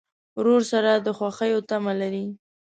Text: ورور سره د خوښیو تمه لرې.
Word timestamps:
ورور 0.37 0.61
سره 0.71 0.91
د 0.95 1.07
خوښیو 1.17 1.65
تمه 1.69 1.93
لرې. 2.01 2.25